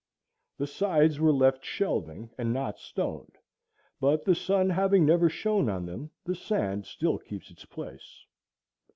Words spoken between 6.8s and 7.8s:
still keeps its